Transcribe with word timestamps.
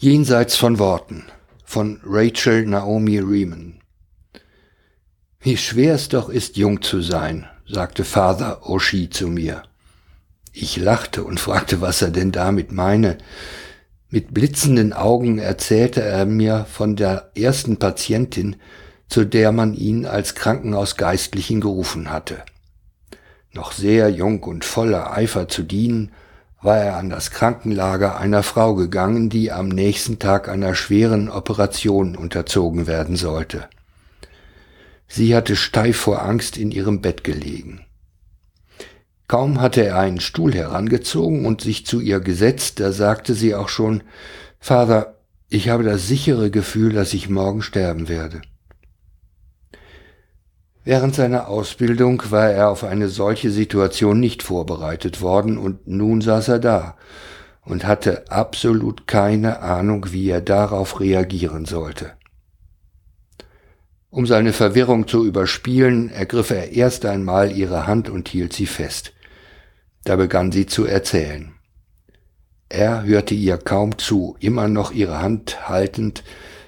Jenseits 0.00 0.54
von 0.54 0.78
Worten 0.78 1.24
von 1.64 2.00
Rachel 2.04 2.64
Naomi 2.66 3.18
Riemann 3.18 3.80
Wie 5.40 5.56
schwer 5.56 5.94
es 5.94 6.08
doch 6.08 6.28
ist, 6.28 6.56
jung 6.56 6.82
zu 6.82 7.00
sein, 7.00 7.48
sagte 7.66 8.04
Father 8.04 8.70
Oshi 8.70 9.10
zu 9.10 9.26
mir. 9.26 9.64
Ich 10.52 10.76
lachte 10.76 11.24
und 11.24 11.40
fragte, 11.40 11.80
was 11.80 12.00
er 12.00 12.12
denn 12.12 12.30
damit 12.30 12.70
meine. 12.70 13.18
Mit 14.08 14.32
blitzenden 14.32 14.92
Augen 14.92 15.40
erzählte 15.40 16.00
er 16.00 16.26
mir 16.26 16.64
von 16.70 16.94
der 16.94 17.32
ersten 17.34 17.78
Patientin, 17.78 18.54
zu 19.08 19.24
der 19.24 19.50
man 19.50 19.74
ihn 19.74 20.06
als 20.06 20.36
Krankenhausgeistlichen 20.36 21.60
gerufen 21.60 22.08
hatte. 22.08 22.44
Noch 23.52 23.72
sehr 23.72 24.10
jung 24.10 24.44
und 24.44 24.64
voller 24.64 25.10
Eifer 25.10 25.48
zu 25.48 25.64
dienen, 25.64 26.12
war 26.60 26.78
er 26.78 26.96
an 26.96 27.08
das 27.08 27.30
Krankenlager 27.30 28.18
einer 28.18 28.42
Frau 28.42 28.74
gegangen, 28.74 29.30
die 29.30 29.52
am 29.52 29.68
nächsten 29.68 30.18
Tag 30.18 30.48
einer 30.48 30.74
schweren 30.74 31.28
Operation 31.28 32.16
unterzogen 32.16 32.86
werden 32.86 33.16
sollte. 33.16 33.68
Sie 35.06 35.34
hatte 35.34 35.56
steif 35.56 35.96
vor 35.96 36.22
Angst 36.22 36.56
in 36.56 36.70
ihrem 36.70 37.00
Bett 37.00 37.24
gelegen. 37.24 37.84
Kaum 39.28 39.60
hatte 39.60 39.84
er 39.84 39.98
einen 39.98 40.20
Stuhl 40.20 40.54
herangezogen 40.54 41.44
und 41.44 41.60
sich 41.60 41.86
zu 41.86 42.00
ihr 42.00 42.20
gesetzt, 42.20 42.80
da 42.80 42.92
sagte 42.92 43.34
sie 43.34 43.54
auch 43.54 43.68
schon, 43.68 44.02
Vater, 44.58 45.18
ich 45.48 45.68
habe 45.68 45.84
das 45.84 46.08
sichere 46.08 46.50
Gefühl, 46.50 46.92
dass 46.92 47.14
ich 47.14 47.28
morgen 47.28 47.62
sterben 47.62 48.08
werde. 48.08 48.42
Während 50.84 51.14
seiner 51.14 51.48
Ausbildung 51.48 52.22
war 52.30 52.50
er 52.50 52.70
auf 52.70 52.84
eine 52.84 53.08
solche 53.08 53.50
Situation 53.50 54.20
nicht 54.20 54.42
vorbereitet 54.42 55.20
worden 55.20 55.58
und 55.58 55.86
nun 55.86 56.20
saß 56.20 56.48
er 56.48 56.58
da 56.58 56.96
und 57.64 57.84
hatte 57.84 58.30
absolut 58.30 59.06
keine 59.06 59.60
Ahnung, 59.60 60.06
wie 60.10 60.30
er 60.30 60.40
darauf 60.40 61.00
reagieren 61.00 61.66
sollte. 61.66 62.12
Um 64.10 64.24
seine 64.24 64.54
Verwirrung 64.54 65.06
zu 65.06 65.26
überspielen, 65.26 66.08
ergriff 66.10 66.50
er 66.50 66.72
erst 66.72 67.04
einmal 67.04 67.52
ihre 67.52 67.86
Hand 67.86 68.08
und 68.08 68.28
hielt 68.28 68.54
sie 68.54 68.66
fest. 68.66 69.12
Da 70.04 70.16
begann 70.16 70.50
sie 70.50 70.64
zu 70.64 70.86
erzählen. 70.86 71.52
Er 72.70 73.02
hörte 73.02 73.34
ihr 73.34 73.58
kaum 73.58 73.98
zu, 73.98 74.36
immer 74.40 74.68
noch 74.68 74.92
ihre 74.92 75.20
Hand 75.20 75.68
haltend, 75.68 76.22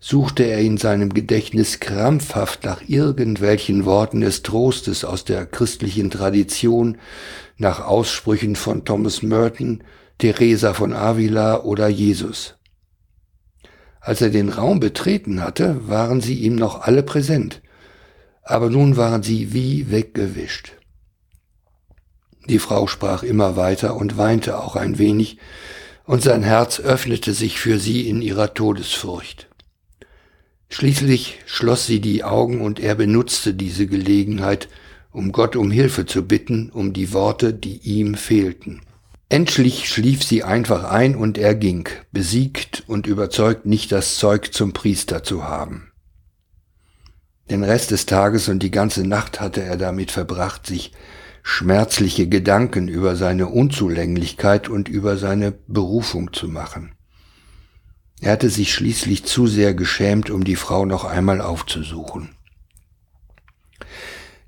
suchte 0.00 0.44
er 0.44 0.60
in 0.60 0.76
seinem 0.76 1.12
Gedächtnis 1.12 1.80
krampfhaft 1.80 2.64
nach 2.64 2.82
irgendwelchen 2.86 3.84
Worten 3.84 4.20
des 4.20 4.42
Trostes 4.42 5.04
aus 5.04 5.24
der 5.24 5.46
christlichen 5.46 6.10
Tradition, 6.10 6.98
nach 7.58 7.84
Aussprüchen 7.84 8.56
von 8.56 8.84
Thomas 8.84 9.22
Merton, 9.22 9.82
Teresa 10.18 10.74
von 10.74 10.92
Avila 10.92 11.62
oder 11.62 11.88
Jesus. 11.88 12.54
Als 14.00 14.20
er 14.20 14.30
den 14.30 14.50
Raum 14.50 14.78
betreten 14.78 15.42
hatte, 15.42 15.88
waren 15.88 16.20
sie 16.20 16.34
ihm 16.34 16.54
noch 16.54 16.82
alle 16.82 17.02
präsent, 17.02 17.62
aber 18.42 18.70
nun 18.70 18.96
waren 18.96 19.22
sie 19.22 19.52
wie 19.52 19.90
weggewischt. 19.90 20.72
Die 22.48 22.60
Frau 22.60 22.86
sprach 22.86 23.24
immer 23.24 23.56
weiter 23.56 23.96
und 23.96 24.16
weinte 24.16 24.60
auch 24.60 24.76
ein 24.76 24.98
wenig, 24.98 25.38
und 26.04 26.22
sein 26.22 26.44
Herz 26.44 26.78
öffnete 26.78 27.32
sich 27.32 27.58
für 27.58 27.80
sie 27.80 28.08
in 28.08 28.22
ihrer 28.22 28.54
Todesfurcht. 28.54 29.48
Schließlich 30.68 31.38
schloss 31.46 31.86
sie 31.86 32.00
die 32.00 32.24
Augen 32.24 32.60
und 32.60 32.80
er 32.80 32.94
benutzte 32.94 33.54
diese 33.54 33.86
Gelegenheit, 33.86 34.68
um 35.10 35.32
Gott 35.32 35.56
um 35.56 35.70
Hilfe 35.70 36.06
zu 36.06 36.26
bitten, 36.26 36.70
um 36.70 36.92
die 36.92 37.12
Worte, 37.12 37.54
die 37.54 37.78
ihm 37.78 38.14
fehlten. 38.14 38.82
Endlich 39.28 39.88
schlief 39.88 40.22
sie 40.22 40.44
einfach 40.44 40.84
ein 40.84 41.16
und 41.16 41.38
er 41.38 41.54
ging, 41.54 41.88
besiegt 42.12 42.84
und 42.86 43.06
überzeugt, 43.06 43.66
nicht 43.66 43.90
das 43.90 44.16
Zeug 44.16 44.52
zum 44.52 44.72
Priester 44.72 45.24
zu 45.24 45.44
haben. 45.44 45.90
Den 47.50 47.64
Rest 47.64 47.92
des 47.92 48.06
Tages 48.06 48.48
und 48.48 48.62
die 48.62 48.70
ganze 48.70 49.06
Nacht 49.06 49.40
hatte 49.40 49.62
er 49.62 49.76
damit 49.76 50.10
verbracht, 50.10 50.66
sich 50.66 50.92
schmerzliche 51.42 52.28
Gedanken 52.28 52.88
über 52.88 53.16
seine 53.16 53.48
Unzulänglichkeit 53.48 54.68
und 54.68 54.88
über 54.88 55.16
seine 55.16 55.52
Berufung 55.52 56.32
zu 56.32 56.48
machen. 56.48 56.92
Er 58.20 58.32
hatte 58.32 58.50
sich 58.50 58.72
schließlich 58.72 59.24
zu 59.24 59.46
sehr 59.46 59.74
geschämt, 59.74 60.30
um 60.30 60.44
die 60.44 60.56
Frau 60.56 60.84
noch 60.84 61.04
einmal 61.04 61.40
aufzusuchen. 61.40 62.30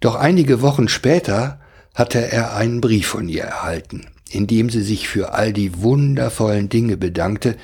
Doch 0.00 0.14
einige 0.14 0.62
Wochen 0.62 0.88
später 0.88 1.60
hatte 1.94 2.30
er 2.30 2.54
einen 2.54 2.80
Brief 2.80 3.08
von 3.08 3.28
ihr 3.28 3.42
erhalten, 3.42 4.06
in 4.30 4.46
dem 4.46 4.70
sie 4.70 4.82
sich 4.82 5.08
für 5.08 5.32
all 5.32 5.52
die 5.52 5.80
wundervollen 5.82 6.68
Dinge 6.68 6.96
bedankte, 6.96 7.56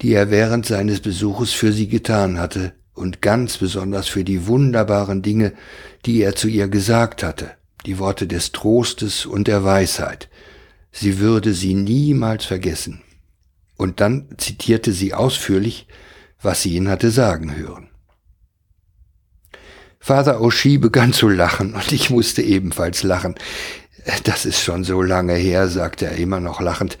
die 0.00 0.12
er 0.12 0.30
während 0.30 0.66
seines 0.66 1.00
Besuches 1.00 1.52
für 1.52 1.72
sie 1.72 1.88
getan 1.88 2.38
hatte, 2.38 2.72
und 2.94 3.22
ganz 3.22 3.58
besonders 3.58 4.08
für 4.08 4.24
die 4.24 4.48
wunderbaren 4.48 5.22
Dinge, 5.22 5.52
die 6.04 6.20
er 6.20 6.34
zu 6.34 6.48
ihr 6.48 6.66
gesagt 6.66 7.22
hatte, 7.22 7.52
die 7.86 8.00
Worte 8.00 8.26
des 8.26 8.50
Trostes 8.50 9.24
und 9.24 9.46
der 9.46 9.62
Weisheit. 9.62 10.28
Sie 10.90 11.20
würde 11.20 11.54
sie 11.54 11.74
niemals 11.74 12.44
vergessen 12.44 13.02
und 13.78 14.00
dann 14.00 14.28
zitierte 14.36 14.92
sie 14.92 15.14
ausführlich, 15.14 15.86
was 16.42 16.62
sie 16.62 16.74
ihn 16.74 16.88
hatte 16.88 17.10
sagen 17.10 17.56
hören. 17.56 17.88
Vater 19.98 20.40
Oshi 20.40 20.78
begann 20.78 21.12
zu 21.12 21.28
lachen 21.28 21.74
und 21.74 21.92
ich 21.92 22.10
musste 22.10 22.42
ebenfalls 22.42 23.02
lachen. 23.02 23.34
Das 24.24 24.44
ist 24.44 24.60
schon 24.60 24.84
so 24.84 25.02
lange 25.02 25.34
her, 25.34 25.68
sagte 25.68 26.06
er 26.06 26.16
immer 26.16 26.40
noch 26.40 26.60
lachend. 26.60 26.98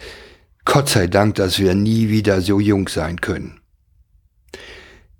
Gott 0.64 0.88
sei 0.88 1.06
Dank, 1.06 1.36
dass 1.36 1.58
wir 1.58 1.74
nie 1.74 2.08
wieder 2.08 2.40
so 2.40 2.60
jung 2.60 2.88
sein 2.88 3.20
können. 3.20 3.60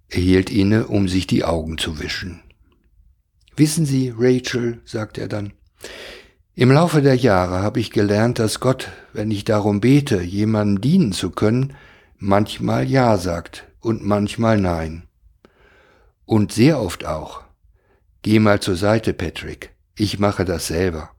Er 0.09 0.21
hielt 0.21 0.51
inne, 0.51 0.87
um 0.87 1.09
sich 1.09 1.27
die 1.27 1.45
Augen 1.45 1.79
zu 1.79 2.01
wischen. 2.01 2.41
Wissen 3.57 3.87
Sie, 3.87 4.13
Rachel, 4.17 4.81
sagte 4.85 5.21
er 5.23 5.29
dann, 5.29 5.53
im 6.59 6.73
Laufe 6.73 7.03
der 7.03 7.15
Jahre 7.15 7.63
habe 7.63 7.79
ich 7.79 7.93
gelernt, 7.93 8.41
dass 8.41 8.59
Gott, 8.59 8.89
wenn 9.13 9.31
ich 9.31 9.45
darum 9.45 9.81
bete, 9.81 10.21
jemandem 10.21 10.81
dienen 10.81 11.13
zu 11.13 11.31
können, 11.31 11.77
manchmal 12.17 12.85
Ja 12.91 13.17
sagt 13.17 13.69
und 13.79 14.05
manchmal 14.05 14.59
Nein. 14.59 15.05
Und 16.25 16.51
sehr 16.51 16.81
oft 16.81 17.07
auch. 17.07 17.43
Geh 18.23 18.41
mal 18.41 18.59
zur 18.59 18.75
Seite, 18.75 19.15
Patrick. 19.15 19.71
Ich 19.95 20.19
mache 20.19 20.45
das 20.45 20.67
selber. 20.67 21.11